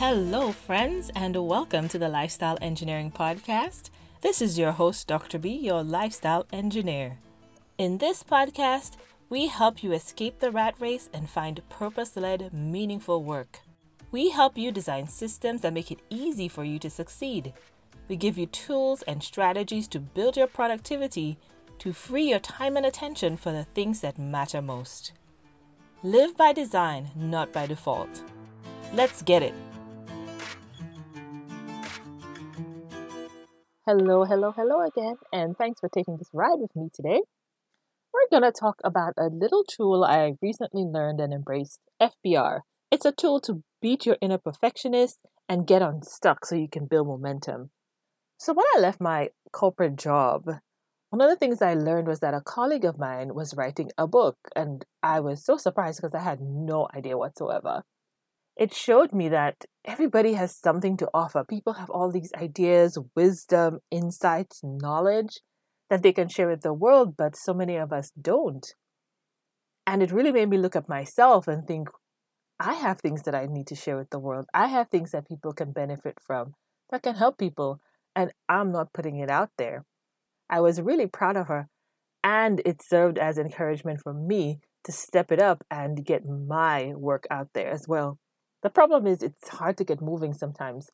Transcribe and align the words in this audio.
Hello, 0.00 0.50
friends, 0.50 1.10
and 1.14 1.36
welcome 1.36 1.86
to 1.86 1.98
the 1.98 2.08
Lifestyle 2.08 2.56
Engineering 2.62 3.12
Podcast. 3.12 3.90
This 4.22 4.40
is 4.40 4.58
your 4.58 4.72
host, 4.72 5.06
Dr. 5.06 5.38
B, 5.38 5.50
your 5.50 5.82
lifestyle 5.82 6.46
engineer. 6.54 7.18
In 7.76 7.98
this 7.98 8.22
podcast, 8.22 8.96
we 9.28 9.48
help 9.48 9.82
you 9.82 9.92
escape 9.92 10.38
the 10.38 10.50
rat 10.50 10.74
race 10.80 11.10
and 11.12 11.28
find 11.28 11.60
purpose 11.68 12.16
led, 12.16 12.50
meaningful 12.50 13.22
work. 13.22 13.60
We 14.10 14.30
help 14.30 14.56
you 14.56 14.72
design 14.72 15.06
systems 15.06 15.60
that 15.60 15.74
make 15.74 15.90
it 15.90 16.00
easy 16.08 16.48
for 16.48 16.64
you 16.64 16.78
to 16.78 16.88
succeed. 16.88 17.52
We 18.08 18.16
give 18.16 18.38
you 18.38 18.46
tools 18.46 19.02
and 19.02 19.22
strategies 19.22 19.86
to 19.88 20.00
build 20.00 20.34
your 20.34 20.46
productivity 20.46 21.36
to 21.80 21.92
free 21.92 22.30
your 22.30 22.38
time 22.38 22.78
and 22.78 22.86
attention 22.86 23.36
for 23.36 23.52
the 23.52 23.64
things 23.64 24.00
that 24.00 24.18
matter 24.18 24.62
most. 24.62 25.12
Live 26.02 26.38
by 26.38 26.54
design, 26.54 27.10
not 27.14 27.52
by 27.52 27.66
default. 27.66 28.22
Let's 28.94 29.20
get 29.20 29.42
it. 29.42 29.52
Hello, 33.92 34.24
hello, 34.24 34.52
hello 34.52 34.86
again, 34.86 35.16
and 35.32 35.58
thanks 35.58 35.80
for 35.80 35.88
taking 35.88 36.16
this 36.16 36.30
ride 36.32 36.60
with 36.60 36.70
me 36.76 36.90
today. 36.94 37.22
We're 38.14 38.30
going 38.30 38.44
to 38.44 38.56
talk 38.56 38.76
about 38.84 39.14
a 39.18 39.24
little 39.24 39.64
tool 39.64 40.04
I 40.04 40.34
recently 40.40 40.84
learned 40.84 41.18
and 41.18 41.32
embraced 41.32 41.80
FBR. 42.00 42.60
It's 42.92 43.04
a 43.04 43.10
tool 43.10 43.40
to 43.40 43.64
beat 43.82 44.06
your 44.06 44.16
inner 44.20 44.38
perfectionist 44.38 45.18
and 45.48 45.66
get 45.66 45.82
unstuck 45.82 46.46
so 46.46 46.54
you 46.54 46.68
can 46.68 46.86
build 46.86 47.08
momentum. 47.08 47.70
So, 48.38 48.52
when 48.52 48.66
I 48.76 48.78
left 48.78 49.00
my 49.00 49.30
corporate 49.50 49.96
job, 49.96 50.44
one 51.08 51.20
of 51.20 51.28
the 51.28 51.34
things 51.34 51.60
I 51.60 51.74
learned 51.74 52.06
was 52.06 52.20
that 52.20 52.32
a 52.32 52.40
colleague 52.40 52.84
of 52.84 52.96
mine 52.96 53.34
was 53.34 53.56
writing 53.56 53.90
a 53.98 54.06
book, 54.06 54.36
and 54.54 54.84
I 55.02 55.18
was 55.18 55.44
so 55.44 55.56
surprised 55.56 56.00
because 56.00 56.14
I 56.14 56.22
had 56.22 56.40
no 56.40 56.86
idea 56.94 57.18
whatsoever 57.18 57.82
it 58.60 58.74
showed 58.74 59.10
me 59.12 59.26
that 59.30 59.64
everybody 59.90 60.34
has 60.34 60.56
something 60.56 60.96
to 60.96 61.08
offer. 61.12 61.42
People 61.42 61.72
have 61.72 61.90
all 61.90 62.12
these 62.12 62.32
ideas, 62.36 62.96
wisdom, 63.16 63.80
insights, 63.90 64.60
knowledge 64.62 65.40
that 65.90 66.04
they 66.04 66.12
can 66.12 66.28
share 66.28 66.48
with 66.48 66.62
the 66.62 66.72
world, 66.72 67.16
but 67.16 67.34
so 67.36 67.52
many 67.52 67.74
of 67.74 67.92
us 67.92 68.12
don't. 68.20 68.64
And 69.88 70.00
it 70.00 70.12
really 70.12 70.30
made 70.30 70.48
me 70.48 70.58
look 70.58 70.76
at 70.76 70.88
myself 70.88 71.48
and 71.48 71.66
think, 71.66 71.88
I 72.60 72.74
have 72.74 73.00
things 73.00 73.22
that 73.22 73.34
I 73.34 73.46
need 73.46 73.66
to 73.66 73.74
share 73.74 73.96
with 73.96 74.10
the 74.10 74.20
world. 74.20 74.46
I 74.54 74.68
have 74.68 74.88
things 74.88 75.10
that 75.10 75.26
people 75.26 75.52
can 75.52 75.72
benefit 75.72 76.18
from, 76.24 76.54
that 76.90 77.02
can 77.02 77.16
help 77.16 77.36
people, 77.36 77.80
and 78.14 78.30
I'm 78.48 78.70
not 78.70 78.92
putting 78.92 79.16
it 79.16 79.28
out 79.28 79.50
there. 79.58 79.84
I 80.48 80.60
was 80.60 80.80
really 80.80 81.08
proud 81.08 81.36
of 81.36 81.48
her, 81.48 81.68
and 82.22 82.62
it 82.64 82.80
served 82.80 83.18
as 83.18 83.38
encouragement 83.38 84.00
for 84.04 84.14
me 84.14 84.60
to 84.84 84.92
step 84.92 85.32
it 85.32 85.40
up 85.40 85.64
and 85.68 86.06
get 86.06 86.22
my 86.24 86.92
work 86.94 87.26
out 87.28 87.48
there 87.54 87.70
as 87.70 87.86
well. 87.88 88.18
The 88.62 88.70
problem 88.70 89.06
is 89.06 89.22
it's 89.22 89.48
hard 89.48 89.76
to 89.78 89.84
get 89.84 90.02
moving 90.02 90.34
sometimes. 90.34 90.90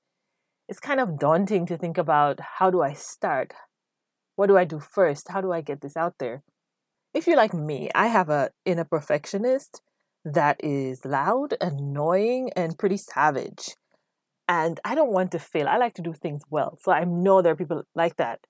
It's 0.69 0.81
kind 0.81 1.01
of 1.01 1.19
daunting 1.19 1.67
to 1.67 1.77
think 1.77 1.99
about 1.99 2.41
how 2.59 2.71
do 2.71 2.83
I 2.83 2.93
start? 2.93 3.55
What 4.37 4.47
do 4.47 4.57
I 4.57 4.65
do 4.65 4.81
first? 4.81 5.29
How 5.29 5.41
do 5.41 5.53
I 5.53 5.61
get 5.61 5.81
this 5.81 5.97
out 5.97 6.15
there? 6.19 6.43
If 7.15 7.27
you're 7.27 7.37
like 7.37 7.55
me, 7.55 7.91
I 7.95 8.09
have 8.09 8.29
a 8.29 8.51
inner 8.65 8.85
perfectionist 8.85 9.81
that 10.25 10.63
is 10.63 11.05
loud, 11.05 11.55
annoying, 11.61 12.51
and 12.55 12.79
pretty 12.79 12.99
savage. 12.99 13.75
And 14.49 14.79
I 14.85 14.95
don't 14.95 15.13
want 15.13 15.33
to 15.33 15.39
fail. 15.39 15.69
I 15.69 15.77
like 15.77 15.95
to 15.95 16.03
do 16.03 16.13
things 16.13 16.43
well. 16.51 16.79
So 16.83 16.93
I 16.93 17.05
know 17.05 17.43
there 17.43 17.53
are 17.53 17.57
people 17.57 17.83
like 17.95 18.17
that. 18.17 18.41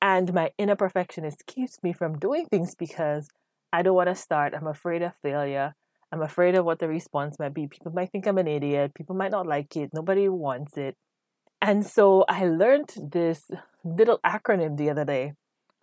And 0.00 0.32
my 0.32 0.50
inner 0.58 0.76
perfectionist 0.76 1.46
keeps 1.46 1.82
me 1.82 1.92
from 1.92 2.18
doing 2.18 2.46
things 2.46 2.74
because 2.74 3.28
I 3.72 3.82
don't 3.82 3.94
want 3.94 4.08
to 4.08 4.14
start. 4.14 4.54
I'm 4.54 4.66
afraid 4.66 5.02
of 5.02 5.12
failure. 5.22 5.74
I'm 6.12 6.22
afraid 6.22 6.54
of 6.54 6.64
what 6.64 6.78
the 6.78 6.88
response 6.88 7.38
might 7.38 7.54
be. 7.54 7.66
People 7.66 7.92
might 7.92 8.10
think 8.10 8.26
I'm 8.26 8.38
an 8.38 8.46
idiot. 8.46 8.94
People 8.94 9.16
might 9.16 9.32
not 9.32 9.46
like 9.46 9.76
it. 9.76 9.90
Nobody 9.92 10.28
wants 10.28 10.76
it. 10.76 10.94
And 11.60 11.84
so 11.84 12.24
I 12.28 12.46
learned 12.46 12.94
this 13.12 13.50
little 13.84 14.20
acronym 14.24 14.76
the 14.76 14.90
other 14.90 15.04
day. 15.04 15.34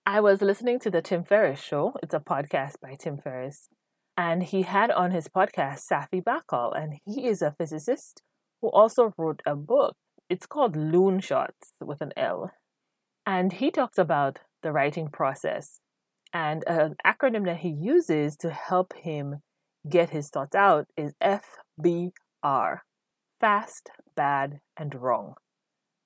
I 0.06 0.19
was 0.22 0.41
listening 0.41 0.79
to 0.79 0.91
the 0.91 1.01
Tim 1.01 1.23
Ferriss 1.23 1.62
show. 1.62 1.94
It's 2.03 2.13
a 2.13 2.19
podcast 2.19 2.73
by 2.81 2.95
Tim 3.00 3.17
Ferriss. 3.17 3.69
And 4.16 4.44
he 4.44 4.62
had 4.62 4.91
on 4.91 5.12
his 5.12 5.28
podcast 5.28 5.88
Safi 5.89 6.23
Bahcall, 6.23 6.78
and 6.78 7.00
he 7.06 7.25
is 7.25 7.41
a 7.41 7.56
physicist 7.57 8.22
who 8.62 8.69
also 8.69 9.13
wrote 9.17 9.41
a 9.45 9.56
book. 9.56 9.95
It's 10.29 10.45
called 10.45 10.75
Loonshots 10.75 11.73
with 11.81 12.01
an 12.01 12.12
L. 12.16 12.51
And 13.25 13.53
he 13.53 13.72
talks 13.72 13.97
about 13.97 14.39
the 14.62 14.72
writing 14.72 15.07
process 15.07 15.79
and 16.31 16.63
an 16.67 16.95
acronym 17.06 17.45
that 17.45 17.57
he 17.57 17.69
uses 17.69 18.35
to 18.38 18.51
help 18.51 18.94
him 18.94 19.41
get 19.89 20.11
his 20.11 20.29
thoughts 20.29 20.55
out 20.55 20.88
is 20.97 21.13
FBR 21.21 22.79
fast, 23.39 23.89
bad, 24.16 24.59
and 24.77 24.95
wrong. 24.95 25.33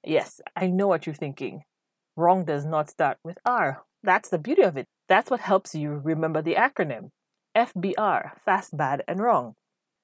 Yes, 0.03 0.41
I 0.55 0.67
know 0.67 0.88
what 0.88 1.05
you're 1.05 1.15
thinking. 1.15 1.61
Wrong 2.15 2.45
does 2.45 2.65
not 2.65 2.89
start 2.89 3.17
with 3.23 3.38
R. 3.45 3.83
That's 4.01 4.29
the 4.29 4.39
beauty 4.39 4.63
of 4.63 4.77
it. 4.77 4.88
That's 5.07 5.29
what 5.29 5.41
helps 5.41 5.75
you 5.75 6.01
remember 6.03 6.41
the 6.41 6.55
acronym 6.55 7.09
FBR 7.55 8.31
fast, 8.43 8.75
bad, 8.75 9.03
and 9.07 9.19
wrong. 9.19 9.53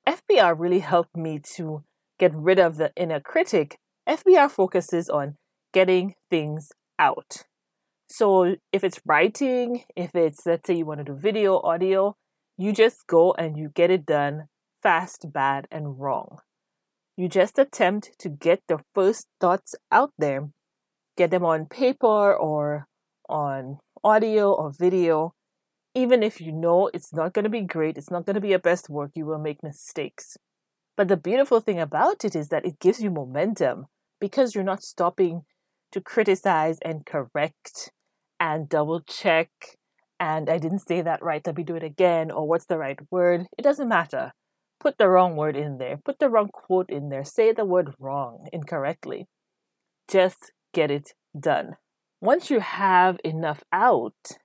FBR 0.08 0.56
really 0.58 0.80
helped 0.80 1.16
me 1.16 1.40
to 1.56 1.84
get 2.20 2.34
rid 2.36 2.60
of 2.60 2.78
the 2.78 2.92
inner 2.96 3.20
critic. 3.20 3.78
FBR 4.08 4.52
focuses 4.52 5.10
on 5.10 5.36
getting 5.74 6.16
things 6.30 6.72
out. 7.00 7.44
So 8.10 8.56
if 8.72 8.84
it's 8.84 9.02
writing, 9.06 9.84
if 9.96 10.14
it's, 10.14 10.46
let's 10.46 10.68
say 10.68 10.76
you 10.76 10.86
want 10.86 11.00
to 11.00 11.04
do 11.04 11.16
video, 11.16 11.60
audio, 11.62 12.16
you 12.58 12.72
just 12.72 13.08
go 13.08 13.34
and 13.34 13.58
you 13.58 13.70
get 13.74 13.90
it 13.90 14.06
done 14.06 14.48
fast, 14.82 15.32
bad, 15.32 15.68
and 15.72 16.00
wrong. 16.00 16.40
You 17.16 17.28
just 17.28 17.58
attempt 17.58 18.12
to 18.20 18.30
get 18.30 18.62
the 18.68 18.80
first 18.94 19.28
thoughts 19.40 19.76
out 19.92 20.12
there, 20.18 20.50
get 21.16 21.32
them 21.32 21.46
on 21.46 21.66
paper 21.66 22.34
or 22.34 22.88
on 23.30 23.80
audio 24.04 24.52
or 24.52 24.72
video. 24.72 25.34
Even 25.96 26.24
if 26.24 26.42
you 26.42 26.52
know 26.52 26.90
it's 26.94 27.14
not 27.14 27.34
going 27.34 27.44
to 27.44 27.50
be 27.50 27.62
great, 27.62 27.98
it's 27.98 28.12
not 28.12 28.26
going 28.26 28.34
to 28.34 28.42
be 28.42 28.50
your 28.50 28.60
best 28.60 28.90
work, 28.90 29.12
you 29.16 29.26
will 29.26 29.40
make 29.40 29.64
mistakes. 29.64 30.38
But 30.98 31.08
the 31.08 31.18
beautiful 31.18 31.60
thing 31.60 31.80
about 31.80 32.26
it 32.26 32.36
is 32.36 32.50
that 32.50 32.66
it 32.66 32.80
gives 32.80 33.02
you 33.02 33.10
momentum 33.10 33.86
because 34.20 34.54
you're 34.54 34.64
not 34.64 34.84
stopping 34.84 35.44
to 35.92 36.02
criticize 36.02 36.80
and 36.84 37.06
correct 37.06 37.92
and 38.40 38.68
double 38.68 39.02
check 39.02 39.50
and 40.24 40.50
I 40.50 40.58
didn't 40.58 40.88
say 40.88 41.02
that 41.02 41.22
right, 41.22 41.46
let 41.46 41.58
me 41.58 41.66
do 41.66 41.76
it 41.76 41.84
again, 41.84 42.32
or 42.32 42.48
what's 42.48 42.68
the 42.68 42.78
right 42.78 42.98
word? 43.12 43.46
It 43.58 43.62
doesn't 43.62 43.90
matter. 43.90 44.32
Put 44.80 44.98
the 44.98 45.10
wrong 45.10 45.36
word 45.36 45.58
in 45.58 45.80
there, 45.80 45.98
put 45.98 46.20
the 46.20 46.30
wrong 46.30 46.48
quote 46.48 46.90
in 46.90 47.10
there, 47.10 47.26
say 47.26 47.52
the 47.52 47.66
word 47.66 47.94
wrong 48.00 48.48
incorrectly. 48.54 49.28
Just 50.08 50.54
get 50.74 50.90
it 50.90 51.12
done. 51.38 51.76
Once 52.22 52.50
you 52.50 52.62
have 52.62 53.20
enough 53.26 53.64
out, 53.74 54.38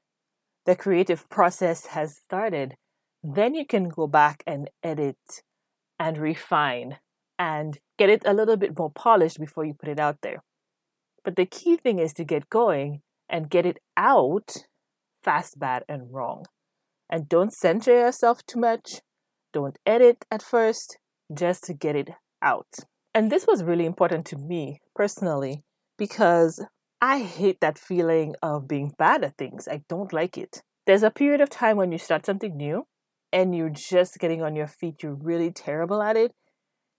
the 0.67 0.75
creative 0.75 1.31
process 1.31 1.87
has 1.87 2.17
started, 2.17 2.75
then 3.23 3.55
you 3.55 3.65
can 3.65 3.89
go 3.89 4.09
back 4.09 4.43
and 4.49 4.69
edit 4.83 5.43
and 5.97 6.19
refine 6.19 6.97
and 7.39 7.79
get 7.97 8.11
it 8.11 8.23
a 8.27 8.35
little 8.35 8.57
bit 8.57 8.77
more 8.77 8.91
polished 8.91 9.39
before 9.39 9.65
you 9.65 9.75
put 9.75 9.89
it 9.89 10.01
out 10.01 10.19
there. 10.23 10.43
But 11.25 11.37
the 11.37 11.47
key 11.47 11.77
thing 11.77 12.01
is 12.01 12.13
to 12.15 12.25
get 12.25 12.51
going 12.51 13.03
and 13.29 13.49
get 13.49 13.65
it 13.65 13.79
out 13.97 14.67
fast, 15.29 15.59
bad, 15.59 15.83
and 15.91 16.11
wrong. 16.11 16.47
And 17.11 17.29
don't 17.29 17.53
censor 17.53 17.93
yourself 17.93 18.39
too 18.47 18.59
much. 18.59 19.03
Don't 19.53 19.77
edit 19.85 20.25
at 20.31 20.43
first, 20.43 20.97
just 21.35 21.65
to 21.65 21.75
get 21.75 21.95
it 21.95 22.09
out. 22.41 22.73
And 23.15 23.31
this 23.31 23.47
was 23.47 23.63
really 23.63 23.85
important 23.85 24.25
to 24.27 24.39
me 24.39 24.81
personally 24.95 25.65
because 25.99 26.65
I 27.03 27.19
hate 27.21 27.61
that 27.61 27.79
feeling 27.79 28.37
of 28.43 28.67
being 28.67 28.93
bad 28.99 29.23
at 29.23 29.37
things. 29.37 29.69
I 29.69 29.83
don't 29.87 30.15
like 30.15 30.39
it. 30.39 30.63
There's 30.87 31.03
a 31.03 31.11
period 31.11 31.43
of 31.43 31.51
time 31.51 31.77
when 31.77 31.93
you 31.93 31.99
start 31.99 32.25
something 32.25 32.57
new 32.57 32.87
and 33.31 33.55
you're 33.55 33.69
just 33.69 34.19
getting 34.19 34.43
on 34.43 34.57
your 34.57 34.67
feet, 34.67 35.03
you're 35.03 35.15
really 35.31 35.51
terrible 35.53 36.01
at 36.01 36.17
it. 36.17 36.33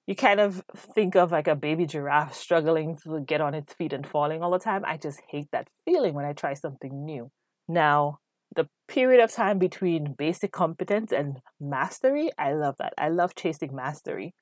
You 0.05 0.15
kind 0.15 0.39
of 0.39 0.61
think 0.75 1.15
of 1.15 1.31
like 1.31 1.47
a 1.47 1.55
baby 1.55 1.87
giraffe 1.87 2.35
struggling 2.35 2.95
to 3.03 3.21
get 3.21 3.41
on 3.41 3.55
its 3.55 3.73
feet 3.73 3.91
and 3.91 4.05
falling 4.05 4.43
all 4.43 4.51
the 4.51 4.59
time. 4.59 4.83
I 4.85 4.97
just 4.97 5.19
hate 5.29 5.47
that 5.51 5.67
feeling 5.83 6.13
when 6.13 6.25
I 6.25 6.33
try 6.33 6.53
something 6.53 7.05
new. 7.05 7.31
Now, 7.69 8.17
the 8.55 8.67
period 8.87 9.23
of 9.23 9.31
time 9.31 9.59
between 9.59 10.15
basic 10.17 10.51
competence 10.51 11.11
and 11.11 11.37
mastery, 11.61 12.31
I 12.35 12.53
love 12.53 12.77
that. 12.79 12.93
I 12.97 13.09
love 13.09 13.35
chasing 13.35 13.75
mastery. 13.75 14.33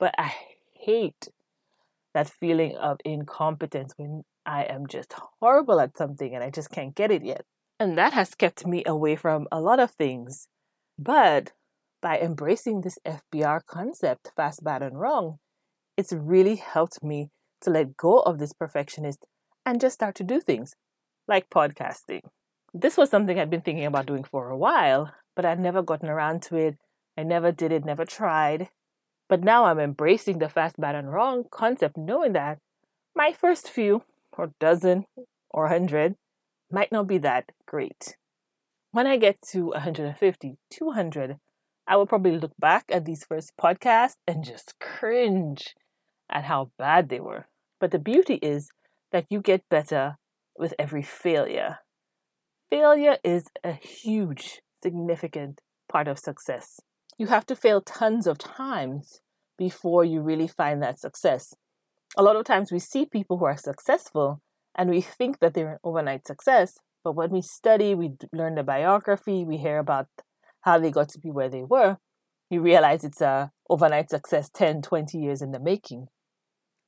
But 0.00 0.14
I 0.16 0.32
hate 0.74 1.28
that 2.14 2.30
feeling 2.30 2.74
of 2.76 2.96
incompetence 3.04 3.92
when 3.98 4.24
I 4.46 4.62
am 4.64 4.86
just 4.86 5.14
horrible 5.38 5.80
at 5.80 5.98
something 5.98 6.34
and 6.34 6.42
I 6.42 6.48
just 6.48 6.70
can't 6.70 6.94
get 6.94 7.10
it 7.10 7.22
yet. 7.22 7.44
And 7.78 7.98
that 7.98 8.14
has 8.14 8.34
kept 8.34 8.66
me 8.66 8.82
away 8.86 9.16
from 9.16 9.46
a 9.52 9.60
lot 9.60 9.78
of 9.78 9.90
things. 9.90 10.48
But 10.98 11.52
by 12.00 12.18
embracing 12.18 12.80
this 12.80 12.98
FBR 13.06 13.60
concept, 13.66 14.32
fast, 14.34 14.64
bad, 14.64 14.82
and 14.82 14.98
wrong, 14.98 15.36
it's 15.98 16.12
really 16.14 16.56
helped 16.56 17.04
me 17.04 17.28
to 17.60 17.70
let 17.70 17.98
go 17.98 18.20
of 18.20 18.38
this 18.38 18.54
perfectionist 18.54 19.26
and 19.66 19.78
just 19.78 19.94
start 19.94 20.14
to 20.16 20.24
do 20.24 20.40
things 20.40 20.74
like 21.28 21.50
podcasting 21.50 22.22
this 22.74 22.96
was 22.96 23.10
something 23.10 23.38
I'd 23.38 23.50
been 23.50 23.60
thinking 23.60 23.84
about 23.84 24.06
doing 24.06 24.24
for 24.24 24.48
a 24.48 24.56
while, 24.56 25.12
but 25.36 25.44
I'd 25.44 25.60
never 25.60 25.82
gotten 25.82 26.08
around 26.08 26.42
to 26.42 26.56
it. 26.56 26.78
I 27.16 27.22
never 27.22 27.52
did 27.52 27.72
it, 27.72 27.84
never 27.84 28.04
tried. 28.04 28.68
But 29.28 29.42
now 29.42 29.64
I'm 29.64 29.78
embracing 29.78 30.38
the 30.38 30.48
fast, 30.48 30.80
bad, 30.80 30.94
and 30.94 31.12
wrong 31.12 31.44
concept, 31.50 31.96
knowing 31.96 32.32
that 32.32 32.58
my 33.14 33.32
first 33.32 33.68
few, 33.68 34.04
or 34.32 34.52
dozen, 34.58 35.04
or 35.50 35.64
100 35.64 36.16
might 36.70 36.90
not 36.90 37.06
be 37.06 37.18
that 37.18 37.52
great. 37.66 38.16
When 38.90 39.06
I 39.06 39.16
get 39.16 39.40
to 39.52 39.66
150, 39.66 40.56
200, 40.70 41.36
I 41.86 41.96
will 41.96 42.06
probably 42.06 42.38
look 42.38 42.52
back 42.58 42.84
at 42.90 43.04
these 43.04 43.24
first 43.24 43.52
podcasts 43.60 44.16
and 44.26 44.44
just 44.44 44.74
cringe 44.80 45.74
at 46.30 46.44
how 46.44 46.70
bad 46.78 47.08
they 47.08 47.20
were. 47.20 47.48
But 47.80 47.90
the 47.90 47.98
beauty 47.98 48.34
is 48.36 48.70
that 49.10 49.26
you 49.28 49.40
get 49.40 49.68
better 49.68 50.16
with 50.56 50.74
every 50.78 51.02
failure. 51.02 51.78
Failure 52.72 53.18
is 53.22 53.48
a 53.62 53.74
huge, 53.74 54.62
significant 54.82 55.60
part 55.90 56.08
of 56.08 56.18
success. 56.18 56.80
You 57.18 57.26
have 57.26 57.44
to 57.48 57.54
fail 57.54 57.82
tons 57.82 58.26
of 58.26 58.38
times 58.38 59.20
before 59.58 60.06
you 60.06 60.22
really 60.22 60.48
find 60.48 60.82
that 60.82 60.98
success. 60.98 61.52
A 62.16 62.22
lot 62.22 62.34
of 62.34 62.46
times 62.46 62.72
we 62.72 62.78
see 62.78 63.04
people 63.04 63.36
who 63.36 63.44
are 63.44 63.58
successful 63.58 64.40
and 64.74 64.88
we 64.88 65.02
think 65.02 65.40
that 65.40 65.52
they're 65.52 65.72
an 65.72 65.78
overnight 65.84 66.26
success, 66.26 66.78
but 67.04 67.14
when 67.14 67.28
we 67.28 67.42
study, 67.42 67.94
we 67.94 68.12
learn 68.32 68.54
the 68.54 68.62
biography, 68.62 69.44
we 69.44 69.58
hear 69.58 69.76
about 69.76 70.06
how 70.62 70.78
they 70.78 70.90
got 70.90 71.10
to 71.10 71.18
be 71.18 71.30
where 71.30 71.50
they 71.50 71.64
were, 71.64 71.98
you 72.48 72.62
realize 72.62 73.04
it's 73.04 73.20
a 73.20 73.52
overnight 73.68 74.08
success 74.08 74.48
10, 74.48 74.80
20 74.80 75.18
years 75.18 75.42
in 75.42 75.52
the 75.52 75.60
making. 75.60 76.06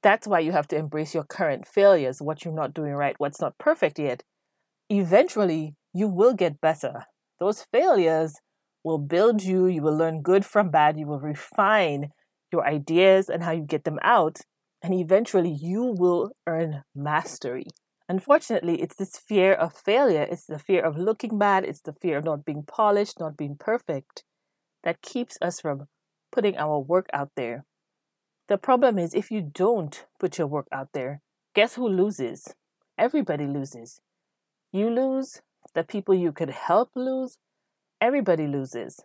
That's 0.02 0.26
why 0.26 0.38
you 0.38 0.52
have 0.52 0.68
to 0.68 0.76
embrace 0.76 1.12
your 1.12 1.24
current 1.24 1.68
failures, 1.68 2.22
what 2.22 2.42
you're 2.42 2.54
not 2.54 2.72
doing 2.72 2.94
right, 2.94 3.16
what's 3.18 3.42
not 3.42 3.58
perfect 3.58 3.98
yet. 3.98 4.22
Eventually, 4.90 5.74
you 5.92 6.08
will 6.08 6.34
get 6.34 6.60
better. 6.60 7.06
Those 7.40 7.66
failures 7.72 8.34
will 8.82 8.98
build 8.98 9.42
you, 9.42 9.66
you 9.66 9.82
will 9.82 9.96
learn 9.96 10.22
good 10.22 10.44
from 10.44 10.70
bad, 10.70 10.98
you 10.98 11.06
will 11.06 11.20
refine 11.20 12.10
your 12.52 12.66
ideas 12.66 13.28
and 13.28 13.42
how 13.42 13.52
you 13.52 13.62
get 13.62 13.84
them 13.84 13.98
out, 14.02 14.40
and 14.82 14.92
eventually 14.92 15.50
you 15.50 15.82
will 15.82 16.32
earn 16.46 16.82
mastery. 16.94 17.66
Unfortunately, 18.08 18.82
it's 18.82 18.96
this 18.96 19.16
fear 19.16 19.54
of 19.54 19.72
failure, 19.72 20.26
it's 20.30 20.44
the 20.44 20.58
fear 20.58 20.82
of 20.82 20.98
looking 20.98 21.38
bad, 21.38 21.64
it's 21.64 21.80
the 21.80 21.94
fear 21.94 22.18
of 22.18 22.24
not 22.24 22.44
being 22.44 22.62
polished, 22.62 23.18
not 23.18 23.36
being 23.36 23.56
perfect 23.58 24.24
that 24.82 25.00
keeps 25.00 25.38
us 25.40 25.60
from 25.60 25.88
putting 26.30 26.56
our 26.58 26.78
work 26.78 27.08
out 27.14 27.30
there. 27.36 27.64
The 28.48 28.58
problem 28.58 28.98
is 28.98 29.14
if 29.14 29.30
you 29.30 29.40
don't 29.40 30.04
put 30.20 30.36
your 30.36 30.46
work 30.46 30.68
out 30.70 30.88
there, 30.92 31.22
guess 31.54 31.76
who 31.76 31.88
loses? 31.88 32.54
Everybody 32.98 33.46
loses. 33.46 34.00
You 34.74 34.90
lose, 34.90 35.40
the 35.76 35.84
people 35.84 36.16
you 36.16 36.32
could 36.32 36.50
help 36.50 36.90
lose, 36.96 37.38
everybody 38.00 38.48
loses. 38.48 38.98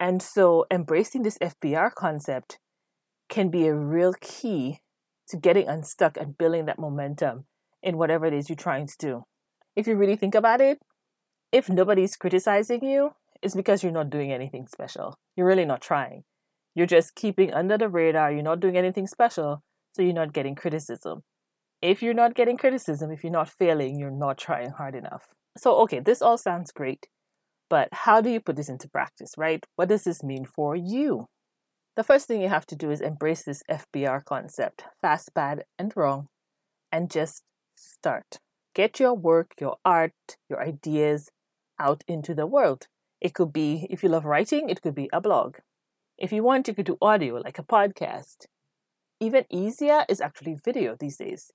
And 0.00 0.22
so 0.22 0.64
embracing 0.70 1.24
this 1.24 1.36
FBR 1.42 1.92
concept 1.94 2.58
can 3.28 3.50
be 3.50 3.66
a 3.66 3.74
real 3.74 4.14
key 4.18 4.80
to 5.28 5.36
getting 5.36 5.68
unstuck 5.68 6.16
and 6.16 6.38
building 6.38 6.64
that 6.64 6.78
momentum 6.78 7.44
in 7.82 7.98
whatever 7.98 8.24
it 8.24 8.32
is 8.32 8.48
you're 8.48 8.56
trying 8.56 8.86
to 8.86 8.94
do. 8.98 9.24
If 9.76 9.86
you 9.86 9.94
really 9.94 10.16
think 10.16 10.34
about 10.34 10.62
it, 10.62 10.80
if 11.52 11.68
nobody's 11.68 12.16
criticizing 12.16 12.82
you, 12.82 13.10
it's 13.42 13.54
because 13.54 13.82
you're 13.82 13.92
not 13.92 14.08
doing 14.08 14.32
anything 14.32 14.66
special. 14.68 15.18
You're 15.36 15.46
really 15.46 15.66
not 15.66 15.82
trying. 15.82 16.24
You're 16.74 16.86
just 16.86 17.14
keeping 17.14 17.52
under 17.52 17.76
the 17.76 17.90
radar. 17.90 18.32
You're 18.32 18.42
not 18.42 18.60
doing 18.60 18.78
anything 18.78 19.06
special, 19.06 19.62
so 19.92 20.00
you're 20.00 20.14
not 20.14 20.32
getting 20.32 20.54
criticism. 20.54 21.24
If 21.80 22.02
you're 22.02 22.14
not 22.14 22.34
getting 22.34 22.56
criticism, 22.56 23.10
if 23.12 23.22
you're 23.22 23.32
not 23.32 23.48
failing, 23.48 23.98
you're 23.98 24.10
not 24.10 24.38
trying 24.38 24.70
hard 24.70 24.94
enough. 24.94 25.28
So, 25.56 25.76
okay, 25.82 26.00
this 26.00 26.20
all 26.20 26.36
sounds 26.36 26.72
great, 26.72 27.06
but 27.70 27.88
how 27.92 28.20
do 28.20 28.30
you 28.30 28.40
put 28.40 28.56
this 28.56 28.68
into 28.68 28.88
practice, 28.88 29.34
right? 29.36 29.64
What 29.76 29.88
does 29.88 30.04
this 30.04 30.22
mean 30.22 30.44
for 30.44 30.74
you? 30.74 31.26
The 31.96 32.04
first 32.04 32.26
thing 32.26 32.40
you 32.40 32.48
have 32.48 32.66
to 32.66 32.76
do 32.76 32.90
is 32.90 33.00
embrace 33.00 33.42
this 33.42 33.62
FBR 33.70 34.24
concept 34.24 34.84
fast, 35.00 35.34
bad, 35.34 35.64
and 35.78 35.92
wrong 35.96 36.28
and 36.92 37.10
just 37.10 37.42
start. 37.76 38.38
Get 38.74 39.00
your 39.00 39.14
work, 39.14 39.54
your 39.60 39.76
art, 39.84 40.12
your 40.48 40.62
ideas 40.62 41.30
out 41.78 42.04
into 42.06 42.34
the 42.34 42.46
world. 42.46 42.86
It 43.20 43.34
could 43.34 43.52
be, 43.52 43.86
if 43.90 44.02
you 44.02 44.08
love 44.08 44.24
writing, 44.24 44.68
it 44.68 44.82
could 44.82 44.94
be 44.94 45.10
a 45.12 45.20
blog. 45.20 45.56
If 46.16 46.32
you 46.32 46.42
want, 46.42 46.68
you 46.68 46.74
could 46.74 46.86
do 46.86 46.98
audio 47.00 47.36
like 47.36 47.58
a 47.58 47.64
podcast. 47.64 48.46
Even 49.20 49.44
easier 49.50 50.04
is 50.08 50.20
actually 50.20 50.56
video 50.64 50.96
these 50.98 51.16
days. 51.16 51.52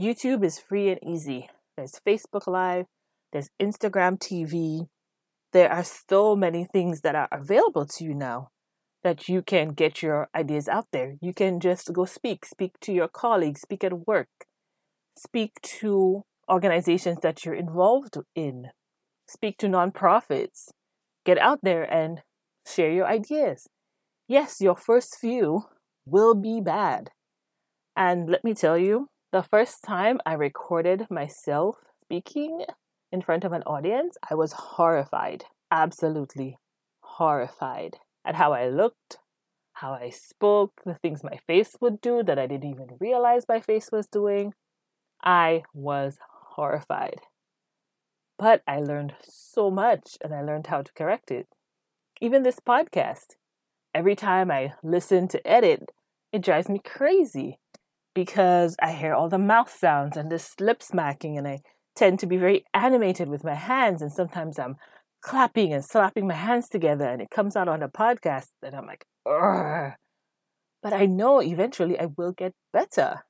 YouTube 0.00 0.44
is 0.44 0.58
free 0.58 0.90
and 0.90 1.00
easy. 1.02 1.48
There's 1.76 2.00
Facebook 2.06 2.46
Live, 2.46 2.84
there's 3.32 3.48
Instagram 3.60 4.18
TV. 4.18 4.88
There 5.54 5.72
are 5.72 5.84
so 5.84 6.36
many 6.36 6.66
things 6.70 7.00
that 7.00 7.14
are 7.14 7.28
available 7.32 7.86
to 7.86 8.04
you 8.04 8.14
now 8.14 8.48
that 9.02 9.26
you 9.26 9.40
can 9.40 9.68
get 9.68 10.02
your 10.02 10.28
ideas 10.34 10.68
out 10.68 10.88
there. 10.92 11.14
You 11.22 11.32
can 11.32 11.60
just 11.60 11.92
go 11.94 12.04
speak, 12.04 12.44
speak 12.44 12.72
to 12.82 12.92
your 12.92 13.08
colleagues, 13.08 13.62
speak 13.62 13.84
at 13.84 14.06
work, 14.06 14.28
speak 15.16 15.52
to 15.80 16.24
organizations 16.50 17.20
that 17.22 17.44
you're 17.44 17.54
involved 17.54 18.18
in, 18.34 18.66
speak 19.26 19.56
to 19.58 19.66
nonprofits, 19.66 20.68
get 21.24 21.38
out 21.38 21.60
there 21.62 21.84
and 21.84 22.20
share 22.66 22.90
your 22.90 23.06
ideas. 23.06 23.66
Yes, 24.28 24.60
your 24.60 24.76
first 24.76 25.16
few 25.18 25.62
will 26.04 26.34
be 26.34 26.60
bad. 26.60 27.10
And 27.96 28.28
let 28.28 28.44
me 28.44 28.52
tell 28.52 28.76
you, 28.76 29.08
the 29.32 29.42
first 29.42 29.82
time 29.82 30.20
I 30.24 30.34
recorded 30.34 31.06
myself 31.10 31.76
speaking 32.02 32.64
in 33.10 33.22
front 33.22 33.44
of 33.44 33.52
an 33.52 33.62
audience, 33.62 34.16
I 34.30 34.34
was 34.34 34.52
horrified, 34.52 35.44
absolutely 35.70 36.58
horrified 37.00 37.96
at 38.24 38.36
how 38.36 38.52
I 38.52 38.68
looked, 38.68 39.18
how 39.74 39.92
I 39.92 40.10
spoke, 40.10 40.80
the 40.84 40.94
things 40.94 41.24
my 41.24 41.38
face 41.46 41.76
would 41.80 42.00
do 42.00 42.22
that 42.22 42.38
I 42.38 42.46
didn't 42.46 42.70
even 42.70 42.96
realize 43.00 43.44
my 43.48 43.60
face 43.60 43.90
was 43.92 44.06
doing. 44.06 44.54
I 45.22 45.62
was 45.74 46.18
horrified. 46.54 47.20
But 48.38 48.62
I 48.66 48.80
learned 48.80 49.14
so 49.22 49.70
much 49.70 50.18
and 50.22 50.34
I 50.34 50.42
learned 50.42 50.68
how 50.68 50.82
to 50.82 50.92
correct 50.92 51.30
it. 51.30 51.46
Even 52.20 52.42
this 52.42 52.60
podcast, 52.60 53.36
every 53.94 54.14
time 54.14 54.50
I 54.50 54.74
listen 54.82 55.28
to 55.28 55.46
edit, 55.46 55.90
it 56.32 56.42
drives 56.42 56.68
me 56.68 56.78
crazy 56.78 57.58
because 58.16 58.74
I 58.80 58.92
hear 58.92 59.12
all 59.12 59.28
the 59.28 59.38
mouth 59.38 59.70
sounds 59.70 60.16
and 60.16 60.32
the 60.32 60.42
lip 60.58 60.82
smacking, 60.82 61.36
and 61.36 61.46
I 61.46 61.60
tend 61.94 62.18
to 62.20 62.26
be 62.26 62.38
very 62.38 62.64
animated 62.72 63.28
with 63.28 63.44
my 63.44 63.54
hands. 63.54 64.00
And 64.00 64.10
sometimes 64.10 64.58
I'm 64.58 64.76
clapping 65.20 65.74
and 65.74 65.84
slapping 65.84 66.26
my 66.26 66.34
hands 66.34 66.70
together, 66.70 67.04
and 67.04 67.20
it 67.20 67.30
comes 67.30 67.54
out 67.56 67.68
on 67.68 67.82
a 67.82 67.90
podcast, 67.90 68.48
and 68.62 68.74
I'm 68.74 68.86
like, 68.86 69.04
Ugh. 69.26 69.92
but 70.82 70.94
I 70.94 71.04
know 71.04 71.42
eventually 71.42 72.00
I 72.00 72.06
will 72.16 72.32
get 72.32 72.54
better. 72.72 73.26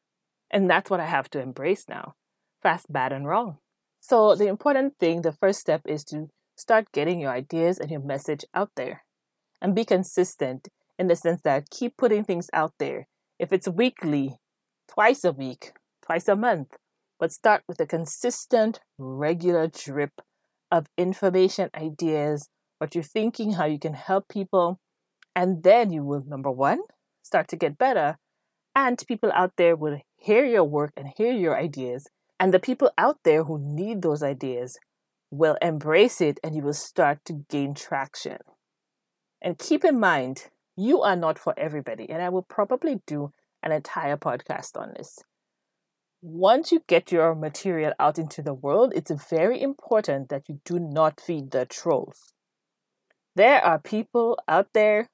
And 0.52 0.70
that's 0.70 0.88
what 0.88 1.00
I 1.00 1.06
have 1.06 1.28
to 1.30 1.40
embrace 1.40 1.86
now 1.88 2.14
fast, 2.62 2.86
bad, 2.90 3.12
and 3.12 3.26
wrong. 3.26 3.58
So, 4.00 4.36
the 4.36 4.46
important 4.46 4.98
thing, 5.00 5.22
the 5.22 5.32
first 5.32 5.58
step 5.58 5.82
is 5.84 6.04
to 6.04 6.28
start 6.56 6.92
getting 6.92 7.20
your 7.20 7.32
ideas 7.32 7.78
and 7.78 7.90
your 7.90 8.00
message 8.00 8.44
out 8.54 8.70
there 8.76 9.04
and 9.60 9.74
be 9.74 9.84
consistent 9.84 10.68
in 10.96 11.08
the 11.08 11.16
sense 11.16 11.40
that 11.42 11.70
keep 11.70 11.96
putting 11.96 12.22
things 12.22 12.48
out 12.52 12.74
there. 12.78 13.08
If 13.38 13.52
it's 13.52 13.68
weekly, 13.68 14.38
twice 14.88 15.24
a 15.24 15.32
week, 15.32 15.72
twice 16.04 16.28
a 16.28 16.36
month, 16.36 16.76
but 17.18 17.32
start 17.32 17.62
with 17.68 17.80
a 17.80 17.86
consistent, 17.86 18.80
regular 18.98 19.68
drip 19.68 20.20
of 20.70 20.88
information, 20.96 21.70
ideas, 21.74 22.48
what 22.78 22.94
you're 22.94 23.04
thinking, 23.04 23.52
how 23.52 23.64
you 23.64 23.78
can 23.78 23.94
help 23.94 24.28
people. 24.28 24.80
And 25.34 25.62
then 25.62 25.90
you 25.90 26.04
will, 26.04 26.24
number 26.26 26.50
one, 26.50 26.80
start 27.22 27.48
to 27.48 27.56
get 27.56 27.78
better. 27.78 28.18
And 28.74 29.02
people 29.08 29.32
out 29.32 29.52
there 29.56 29.76
will 29.76 30.00
hear 30.16 30.44
your 30.44 30.64
work 30.64 30.92
and 30.96 31.08
hear 31.16 31.32
your 31.32 31.58
ideas. 31.58 32.06
And 32.38 32.52
the 32.52 32.60
people 32.60 32.90
out 32.98 33.18
there 33.24 33.44
who 33.44 33.58
need 33.58 34.02
those 34.02 34.22
ideas 34.22 34.78
will 35.30 35.56
embrace 35.62 36.20
it 36.20 36.38
and 36.44 36.54
you 36.54 36.62
will 36.62 36.74
start 36.74 37.24
to 37.24 37.44
gain 37.48 37.74
traction. 37.74 38.38
And 39.40 39.58
keep 39.58 39.84
in 39.84 39.98
mind, 39.98 40.48
you 40.76 41.02
are 41.02 41.16
not 41.16 41.38
for 41.38 41.54
everybody. 41.56 42.08
And 42.10 42.22
I 42.22 42.28
will 42.28 42.42
probably 42.42 43.00
do 43.06 43.32
an 43.66 43.72
entire 43.72 44.16
podcast 44.16 44.80
on 44.80 44.94
this. 44.96 45.18
Once 46.22 46.70
you 46.70 46.82
get 46.86 47.10
your 47.10 47.34
material 47.34 47.92
out 47.98 48.16
into 48.18 48.40
the 48.40 48.54
world, 48.54 48.92
it's 48.94 49.10
very 49.28 49.60
important 49.60 50.28
that 50.28 50.48
you 50.48 50.60
do 50.64 50.78
not 50.78 51.20
feed 51.20 51.50
the 51.50 51.66
trolls. 51.66 52.32
There 53.34 53.62
are 53.62 53.78
people 53.78 54.38
out 54.48 54.68
there, 54.72 55.08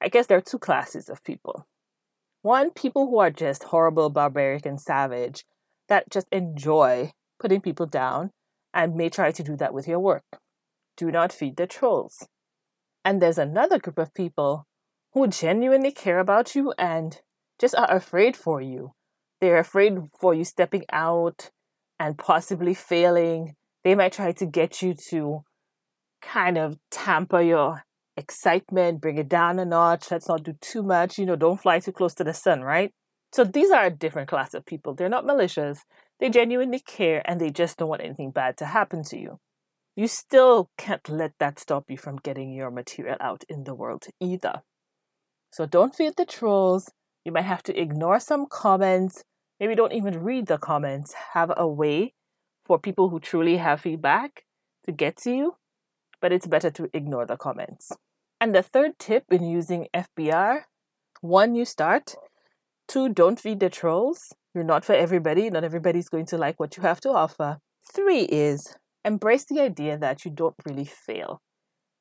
I 0.00 0.08
guess 0.08 0.28
there 0.28 0.38
are 0.38 0.40
two 0.40 0.58
classes 0.60 1.08
of 1.08 1.24
people. 1.24 1.66
One, 2.42 2.70
people 2.70 3.06
who 3.06 3.18
are 3.18 3.30
just 3.30 3.64
horrible, 3.64 4.10
barbaric, 4.10 4.64
and 4.64 4.80
savage 4.80 5.44
that 5.88 6.08
just 6.08 6.28
enjoy 6.32 7.12
putting 7.38 7.60
people 7.60 7.86
down 7.86 8.30
and 8.72 8.94
may 8.94 9.10
try 9.10 9.32
to 9.32 9.42
do 9.42 9.56
that 9.56 9.74
with 9.74 9.86
your 9.86 10.00
work. 10.00 10.24
Do 10.96 11.10
not 11.10 11.32
feed 11.32 11.56
the 11.56 11.66
trolls. 11.66 12.26
And 13.04 13.20
there's 13.20 13.38
another 13.38 13.78
group 13.78 13.98
of 13.98 14.14
people 14.14 14.66
who 15.12 15.26
genuinely 15.26 15.90
care 15.90 16.20
about 16.20 16.54
you 16.54 16.72
and 16.78 17.20
just 17.58 17.74
are 17.74 17.90
afraid 17.90 18.36
for 18.36 18.60
you. 18.60 18.92
They're 19.40 19.58
afraid 19.58 19.98
for 20.20 20.34
you 20.34 20.44
stepping 20.44 20.84
out 20.92 21.50
and 21.98 22.18
possibly 22.18 22.74
failing. 22.74 23.56
They 23.84 23.94
might 23.94 24.12
try 24.12 24.32
to 24.32 24.46
get 24.46 24.82
you 24.82 24.94
to 25.10 25.44
kind 26.20 26.56
of 26.56 26.78
tamper 26.90 27.40
your 27.40 27.82
excitement, 28.16 29.00
bring 29.00 29.18
it 29.18 29.28
down 29.28 29.58
a 29.58 29.64
notch. 29.64 30.10
Let's 30.10 30.28
not 30.28 30.44
do 30.44 30.54
too 30.60 30.82
much. 30.82 31.18
You 31.18 31.26
know, 31.26 31.36
don't 31.36 31.60
fly 31.60 31.80
too 31.80 31.92
close 31.92 32.14
to 32.14 32.24
the 32.24 32.34
sun, 32.34 32.62
right? 32.62 32.92
So 33.32 33.44
these 33.44 33.70
are 33.70 33.84
a 33.84 33.90
different 33.90 34.28
class 34.28 34.54
of 34.54 34.66
people. 34.66 34.94
They're 34.94 35.08
not 35.08 35.26
malicious. 35.26 35.84
They 36.20 36.30
genuinely 36.30 36.80
care 36.80 37.22
and 37.24 37.40
they 37.40 37.50
just 37.50 37.78
don't 37.78 37.88
want 37.88 38.02
anything 38.02 38.30
bad 38.30 38.56
to 38.58 38.66
happen 38.66 39.02
to 39.04 39.18
you. 39.18 39.40
You 39.96 40.06
still 40.06 40.70
can't 40.78 41.06
let 41.08 41.32
that 41.38 41.58
stop 41.58 41.90
you 41.90 41.98
from 41.98 42.16
getting 42.16 42.52
your 42.52 42.70
material 42.70 43.16
out 43.20 43.44
in 43.48 43.64
the 43.64 43.74
world 43.74 44.06
either. 44.20 44.62
So 45.50 45.66
don't 45.66 45.94
feed 45.94 46.14
the 46.16 46.24
trolls. 46.24 46.90
You 47.24 47.32
might 47.32 47.44
have 47.44 47.62
to 47.64 47.80
ignore 47.80 48.20
some 48.20 48.46
comments. 48.46 49.24
Maybe 49.60 49.74
don't 49.74 49.92
even 49.92 50.22
read 50.22 50.46
the 50.46 50.58
comments. 50.58 51.14
Have 51.34 51.52
a 51.56 51.66
way 51.66 52.14
for 52.64 52.78
people 52.78 53.08
who 53.08 53.20
truly 53.20 53.58
have 53.58 53.80
feedback 53.80 54.44
to 54.84 54.92
get 54.92 55.16
to 55.18 55.30
you, 55.30 55.56
but 56.20 56.32
it's 56.32 56.46
better 56.46 56.70
to 56.70 56.88
ignore 56.92 57.26
the 57.26 57.36
comments. 57.36 57.92
And 58.40 58.54
the 58.54 58.62
third 58.62 58.98
tip 58.98 59.24
in 59.30 59.44
using 59.44 59.86
FBR 59.94 60.62
one, 61.20 61.54
you 61.54 61.64
start. 61.64 62.16
Two, 62.88 63.08
don't 63.08 63.38
feed 63.38 63.60
the 63.60 63.70
trolls. 63.70 64.32
You're 64.54 64.64
not 64.64 64.84
for 64.84 64.94
everybody. 64.94 65.48
Not 65.48 65.62
everybody's 65.62 66.08
going 66.08 66.26
to 66.26 66.36
like 66.36 66.58
what 66.58 66.76
you 66.76 66.82
have 66.82 67.00
to 67.02 67.10
offer. 67.10 67.58
Three 67.94 68.22
is 68.22 68.74
embrace 69.04 69.44
the 69.44 69.60
idea 69.60 69.96
that 69.98 70.24
you 70.24 70.32
don't 70.32 70.56
really 70.66 70.84
fail. 70.84 71.40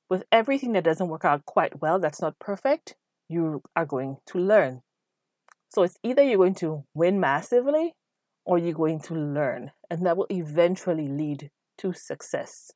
With 0.09 0.23
everything 0.31 0.73
that 0.73 0.83
doesn't 0.83 1.07
work 1.07 1.23
out 1.23 1.45
quite 1.45 1.81
well, 1.81 1.99
that's 1.99 2.21
not 2.21 2.39
perfect, 2.39 2.95
you 3.29 3.61
are 3.75 3.85
going 3.85 4.17
to 4.27 4.39
learn. 4.39 4.81
So 5.71 5.83
it's 5.83 5.97
either 6.03 6.21
you're 6.21 6.37
going 6.37 6.55
to 6.55 6.83
win 6.93 7.21
massively 7.21 7.93
or 8.43 8.57
you're 8.57 8.73
going 8.73 8.99
to 8.99 9.13
learn, 9.13 9.71
and 9.89 10.05
that 10.05 10.17
will 10.17 10.27
eventually 10.29 11.07
lead 11.07 11.49
to 11.77 11.93
success. 11.93 12.71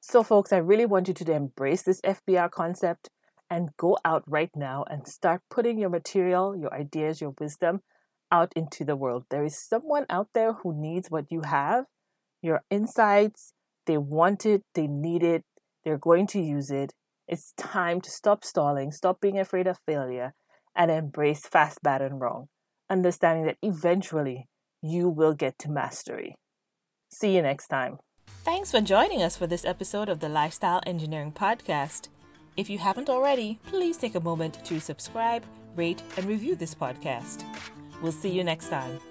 So, 0.00 0.24
folks, 0.24 0.52
I 0.52 0.56
really 0.56 0.86
want 0.86 1.06
you 1.06 1.14
to 1.14 1.32
embrace 1.32 1.82
this 1.82 2.00
FBR 2.00 2.50
concept 2.50 3.08
and 3.48 3.68
go 3.76 3.98
out 4.04 4.24
right 4.26 4.50
now 4.56 4.84
and 4.90 5.06
start 5.06 5.42
putting 5.48 5.78
your 5.78 5.90
material, 5.90 6.56
your 6.56 6.74
ideas, 6.74 7.20
your 7.20 7.34
wisdom 7.38 7.82
out 8.32 8.52
into 8.56 8.84
the 8.84 8.96
world. 8.96 9.26
There 9.30 9.44
is 9.44 9.56
someone 9.56 10.06
out 10.10 10.28
there 10.34 10.54
who 10.54 10.74
needs 10.74 11.08
what 11.08 11.26
you 11.30 11.42
have, 11.42 11.84
your 12.42 12.62
insights. 12.68 13.52
They 13.86 13.98
want 13.98 14.44
it, 14.44 14.62
they 14.74 14.88
need 14.88 15.22
it, 15.22 15.44
they're 15.84 15.98
going 15.98 16.26
to 16.28 16.40
use 16.40 16.70
it. 16.72 16.94
It's 17.28 17.52
time 17.56 18.00
to 18.00 18.10
stop 18.10 18.44
stalling, 18.44 18.90
stop 18.90 19.20
being 19.20 19.38
afraid 19.38 19.68
of 19.68 19.78
failure, 19.86 20.34
and 20.74 20.90
embrace 20.90 21.46
fast, 21.46 21.82
bad, 21.82 22.02
and 22.02 22.20
wrong, 22.20 22.48
understanding 22.88 23.46
that 23.46 23.58
eventually 23.62 24.48
you 24.82 25.08
will 25.08 25.34
get 25.34 25.58
to 25.58 25.70
mastery. 25.70 26.36
See 27.10 27.34
you 27.34 27.42
next 27.42 27.68
time. 27.68 27.98
Thanks 28.44 28.70
for 28.70 28.80
joining 28.80 29.22
us 29.22 29.36
for 29.36 29.46
this 29.46 29.64
episode 29.64 30.08
of 30.08 30.20
the 30.20 30.28
Lifestyle 30.28 30.80
Engineering 30.86 31.32
Podcast. 31.32 32.08
If 32.56 32.70
you 32.70 32.78
haven't 32.78 33.10
already, 33.10 33.58
please 33.66 33.96
take 33.96 34.14
a 34.14 34.20
moment 34.20 34.64
to 34.64 34.80
subscribe, 34.80 35.44
rate, 35.76 36.02
and 36.16 36.26
review 36.26 36.54
this 36.54 36.74
podcast. 36.74 37.44
We'll 38.02 38.12
see 38.12 38.30
you 38.30 38.44
next 38.44 38.68
time. 38.68 39.09